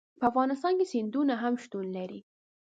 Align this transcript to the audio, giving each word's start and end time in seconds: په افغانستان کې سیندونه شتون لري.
په 0.19 0.23
افغانستان 0.31 0.73
کې 0.79 0.85
سیندونه 0.93 1.33
شتون 1.63 1.85
لري. 1.97 2.19